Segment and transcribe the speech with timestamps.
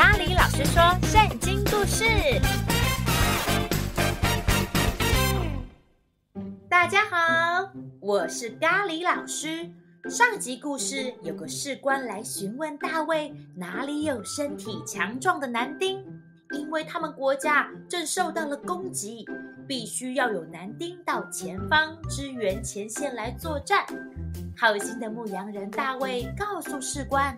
[0.00, 2.06] 咖喱老师说圣经故事。
[6.70, 7.70] 大家好，
[8.00, 9.70] 我是咖喱老师。
[10.08, 16.02] 上集故事有个士官来询问大卫哪里有身体强壮的男丁，
[16.52, 19.26] 因为他们国家正受到了攻击，
[19.68, 23.84] 必须要有男丁到前方支援前线来作战。
[24.56, 27.36] 好心的牧羊人大卫告诉士官，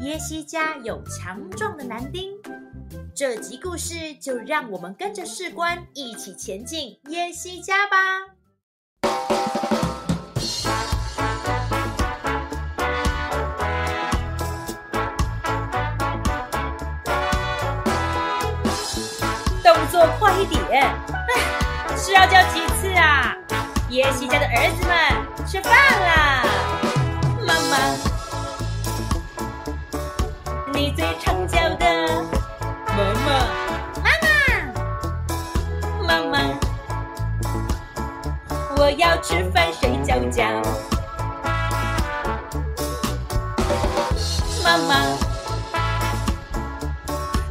[0.00, 2.30] 耶西家有强壮的男丁。
[3.14, 7.96] 这集故事就让我们跟着士官一起前进耶西家吧。
[19.62, 20.62] 动作快一点！
[20.72, 23.36] 哎，是要叫几次啊？
[23.90, 26.19] 耶西家的儿子们，吃饭啦！
[38.90, 40.42] 我要吃饭睡觉觉。
[44.64, 45.04] 妈妈，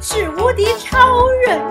[0.01, 1.61] 是无敌超人。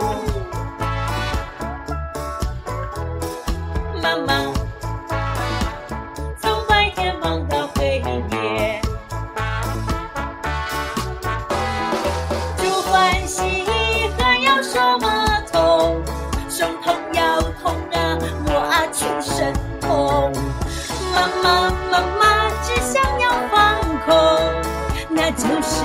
[25.38, 25.84] 就是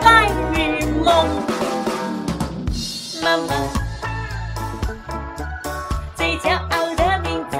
[0.00, 1.06] 白日梦，
[3.22, 3.48] 妈妈
[6.16, 7.56] 最骄傲的名字，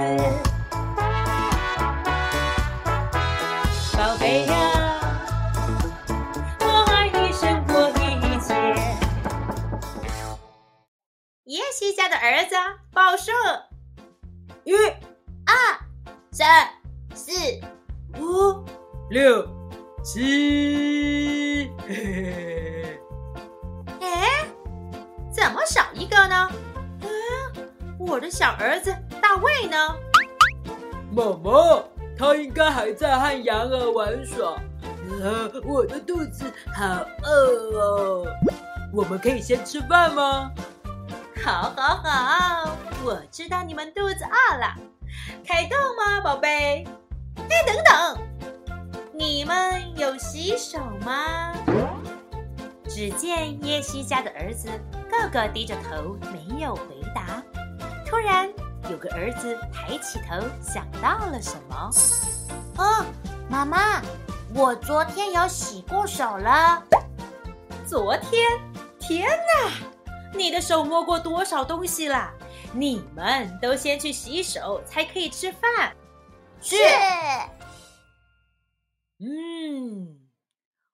[3.94, 4.52] 宝贝呀，
[6.60, 7.92] 我爱你胜过一
[8.40, 8.54] 切。
[11.44, 12.56] 耶西家的儿子
[12.90, 13.30] 报数：
[14.64, 15.54] 一、二、
[16.30, 16.70] 三、
[17.14, 17.30] 四、
[18.18, 18.64] 五、
[19.10, 19.46] 六、
[20.10, 21.70] 七。
[24.00, 24.48] 哎，
[25.30, 26.50] 怎么少一个呢？
[27.02, 27.08] 嗯，
[27.98, 29.76] 我的小儿子大卫呢？
[31.12, 31.84] 妈妈，
[32.16, 34.58] 他应该还在和羊儿玩耍。
[35.20, 38.26] 呃，我的肚子好饿哦。
[38.94, 40.50] 我们可以先吃饭吗？
[41.44, 42.78] 好，好，好。
[43.04, 44.74] 我知道你们肚子饿了。
[45.46, 46.86] 开动吗，宝贝？
[47.36, 48.16] 哎，等等。
[49.12, 49.67] 你们
[49.98, 51.52] 有洗手吗？
[52.88, 54.68] 只见耶西家的儿子
[55.10, 57.42] 个个低着头，没有回答。
[58.06, 58.48] 突然，
[58.88, 61.90] 有个儿子抬起头，想到了什么。
[62.76, 63.04] 哦，
[63.50, 64.00] 妈妈，
[64.54, 66.80] 我昨天有洗过手了。
[67.84, 68.46] 昨天？
[69.00, 69.72] 天哪！
[70.32, 72.30] 你的手摸过多少东西了？
[72.72, 75.92] 你们都先去洗手，才可以吃饭。
[76.60, 76.76] 是。
[79.20, 80.16] 嗯，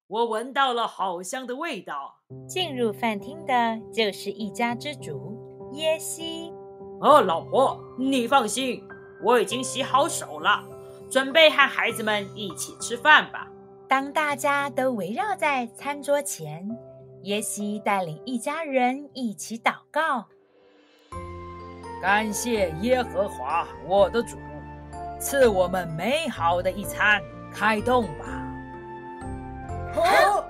[0.07, 2.21] 我闻到了好香的味道。
[2.49, 6.51] 进入饭厅的就是一家之主耶西。
[7.03, 8.83] 哦，老婆，你放心，
[9.23, 10.65] 我已经洗好手了，
[11.11, 13.47] 准备和孩子们一起吃饭吧。
[13.87, 16.67] 当大家都围绕在餐桌前，
[17.25, 20.25] 耶西带领一家人一起祷告：
[22.01, 24.39] 感谢耶和华，我的主，
[25.21, 27.21] 赐我们美好的一餐。
[27.55, 28.25] 开动吧！
[29.95, 30.45] 好。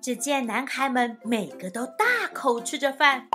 [0.00, 3.26] 只见男孩们每个都大口吃着饭，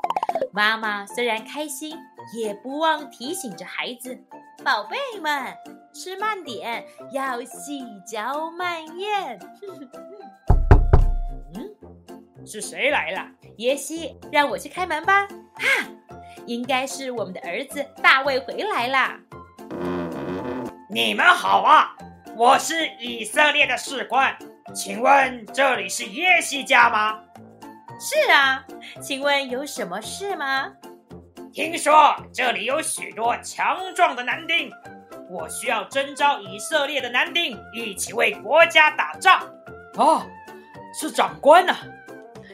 [0.53, 1.97] 妈妈虽然开心，
[2.33, 4.17] 也不忘提醒着孩子
[4.63, 5.53] ：“宝贝们，
[5.93, 9.37] 吃慢点，要细嚼慢咽。”
[11.53, 11.69] 嗯，
[12.45, 13.29] 是谁来了？
[13.57, 15.27] 耶西，让我去开门吧。
[15.55, 15.85] 哈，
[16.45, 19.19] 应该是我们的儿子大卫回来了。
[20.93, 21.95] 你们好啊，
[22.35, 24.37] 我是以色列的士官，
[24.75, 27.17] 请问这里是耶西家吗？
[27.97, 28.61] 是啊，
[29.01, 30.69] 请问有什么事吗？
[31.53, 34.69] 听说这里有许多强壮的男丁，
[35.29, 39.49] 我需要征召以色列的男丁一起为国家打仗。
[39.95, 40.27] 哦，
[40.93, 41.73] 是长官呐，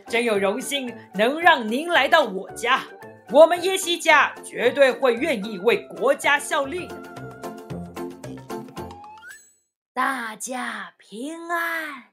[0.05, 2.81] 真有荣幸能让您来到我家，
[3.31, 6.87] 我们耶西家绝对会愿意为国家效力。
[9.97, 12.11] 大家平安。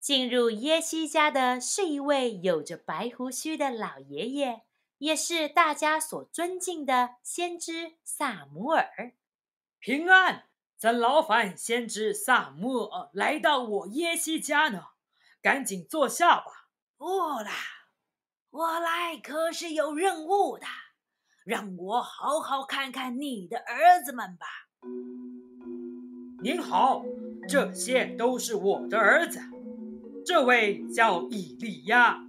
[0.00, 4.62] 进入耶西家的是一位有着白胡须的老爷爷，
[4.96, 9.12] 也是大家所尊敬的先知撒母耳。
[9.78, 10.44] 平安，
[10.78, 14.82] 咱劳烦先知撒母耳来到我耶西家呢？
[15.42, 16.70] 赶紧坐下吧。
[16.96, 17.04] 不
[17.40, 17.52] 啦，
[18.48, 20.66] 我来可是有任务的，
[21.44, 24.46] 让我好好看看你的儿子们吧。
[26.42, 27.02] 您好，
[27.48, 29.40] 这些都是我的儿子，
[30.24, 32.22] 这位叫伊利亚。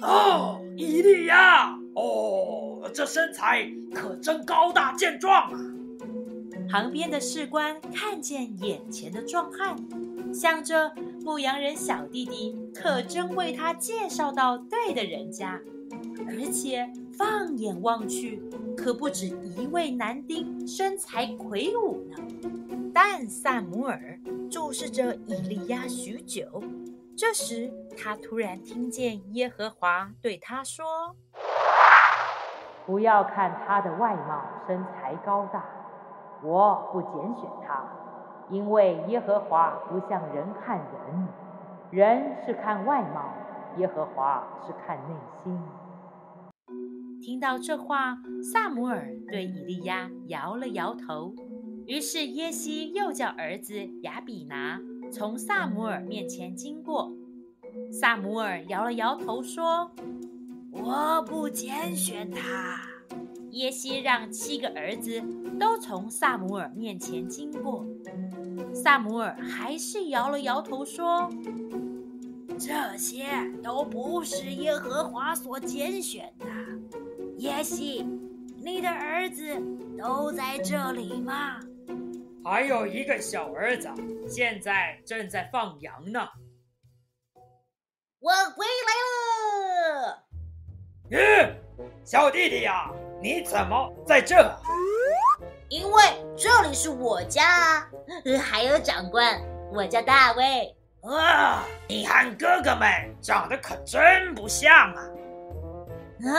[0.00, 5.58] 哦，伊利亚，哦，这身材可真高大健壮啊！
[6.70, 9.76] 旁边的士官看见眼前的壮汉，
[10.32, 10.92] 想着
[11.24, 15.60] 牧羊人小弟弟可真为他介绍到对的人家，
[16.28, 18.40] 而且放眼望去，
[18.76, 22.16] 可不止一位男丁身材魁梧呢。
[22.94, 26.62] 但萨姆尔注视着以利亚许久，
[27.16, 31.16] 这时他突然听见耶和华对他说
[32.86, 35.64] ：“不要看他的外貌，身材高大。”
[36.44, 37.82] 我不拣选他，
[38.48, 41.28] 因为耶和华不像人看人，
[41.90, 43.34] 人是看外貌，
[43.78, 45.60] 耶和华是看内心。
[47.20, 48.18] 听到这话，
[48.52, 51.34] 萨姆尔对以利亚摇了摇头。
[51.86, 54.80] 于是耶西又叫儿子亚比拿
[55.12, 57.12] 从撒母耳面前经过。
[57.90, 59.90] 撒母耳摇了摇头说
[60.70, 62.80] ：“我不拣选他。”
[63.50, 65.22] 耶西让七个儿子
[65.60, 67.86] 都从撒母耳面前经过，
[68.74, 71.30] 撒母耳还是摇了摇头说
[72.58, 73.26] ：“这些
[73.62, 76.46] 都不是耶和华所拣选的。”
[77.38, 78.04] 耶西，
[78.56, 79.44] 你的儿子
[79.96, 81.60] 都在这里吗？
[82.44, 83.88] 还有一个小儿子，
[84.28, 86.20] 现在正在放羊呢。
[88.20, 88.92] 我回来
[90.02, 90.24] 了。
[91.10, 91.56] 嗯，
[92.04, 92.90] 小弟弟呀。
[93.22, 94.36] 你怎么在这？
[95.70, 96.02] 因为
[96.36, 97.88] 这里是我家啊，
[98.42, 99.40] 还有长官，
[99.72, 100.76] 我叫大卫。
[101.02, 102.86] 啊，你和哥哥们
[103.22, 105.02] 长得可真不像啊！
[106.26, 106.36] 啊，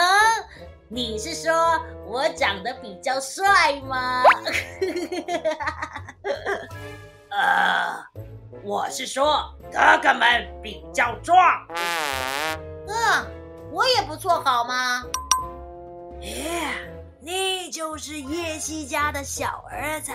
[0.95, 1.51] 你是说
[2.07, 4.23] 我长得比较帅吗？
[7.29, 8.01] 呃，
[8.63, 11.37] 我是说哥哥们比较壮。
[12.87, 13.27] 嗯，
[13.73, 15.03] 我也不错，好吗？
[16.21, 16.61] 耶，
[17.19, 20.13] 你就是叶西家的小儿子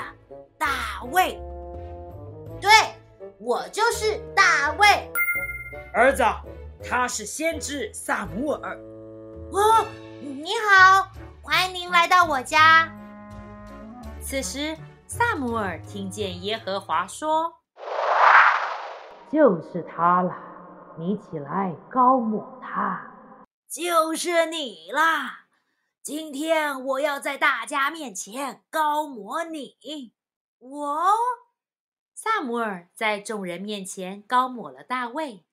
[0.57, 1.39] 大卫。
[2.59, 2.71] 对，
[3.39, 4.89] 我就是大卫。
[5.93, 6.25] 儿子，
[6.83, 8.75] 他是先知撒母耳。
[9.53, 9.85] 哦，
[10.23, 12.93] 你好，欢迎您来到我家。
[14.21, 14.77] 此时，
[15.07, 17.55] 撒母耳听见耶和华说
[19.33, 20.37] ：“就是他了，
[20.99, 23.01] 你起来高抹他。”
[23.67, 25.47] 就是你啦。
[26.03, 30.13] 今天我要在大家面前高抹你。
[30.59, 31.03] 我，
[32.15, 35.47] 撒母耳在众人面前高抹了大卫。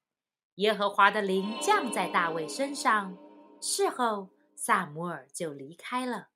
[0.55, 3.15] 耶和华的灵降在大卫身上。
[3.61, 6.29] 事后，撒母耳就离开了。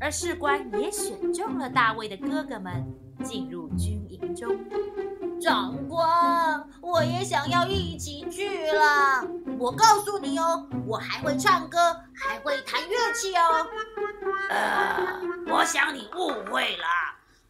[0.00, 2.84] 而士官也选中了大卫的哥哥们
[3.22, 4.58] 进入军营中。
[5.38, 9.28] 长官，我也想要一起去了。
[9.58, 11.78] 我告诉你哦，我还会唱歌，
[12.14, 13.66] 还会弹乐器哦。
[14.48, 16.86] 呃，我想你误会了，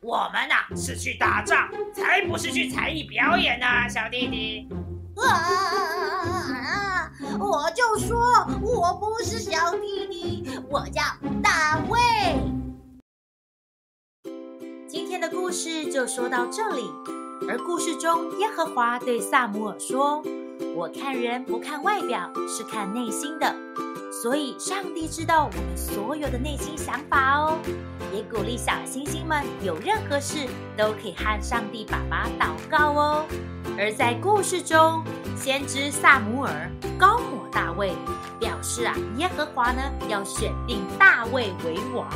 [0.01, 4.69] 我们呐、是去打仗，才不是去才艺表演呢、小弟弟。
[5.17, 7.11] 啊！
[7.39, 8.19] 我就说
[8.83, 11.03] 我不是小弟弟，我叫
[11.41, 12.01] 大卫。
[14.89, 16.91] 今天的故事就说到这里。
[17.49, 20.21] 而故事中，耶和华对撒母耳说
[20.75, 23.55] ：“我看人不看外表，是看内心的。
[24.13, 27.59] 所以，上帝知道我们所有的内心想法哦。
[28.13, 33.25] 也鼓励小星星们，有任何事都可以和上帝爸爸祷告哦。
[33.79, 35.03] 而在故事中，
[35.35, 37.95] 先知撒母耳膏抹大卫，
[38.39, 42.07] 表示啊，耶和华呢要选定大卫为王。”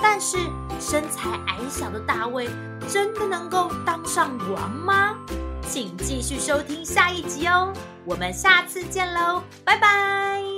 [0.00, 0.38] 但是
[0.80, 2.48] 身材矮小的大卫
[2.88, 5.14] 真的能够当上王吗？
[5.68, 7.70] 请继续收听下一集哦，
[8.06, 10.57] 我们下次见喽，拜拜。